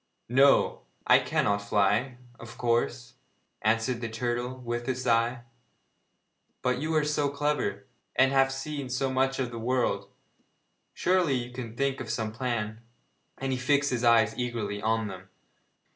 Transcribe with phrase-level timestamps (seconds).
[0.27, 3.13] 'No, I cannot fly, of course,'
[3.61, 5.43] answered the turtle, with a sigh.
[6.63, 7.85] 'But you are so clever,
[8.15, 10.09] and have seen so much of the world
[10.95, 12.81] surely you can think of some plan?'
[13.37, 15.29] And he fixed his eyes eagerly on them.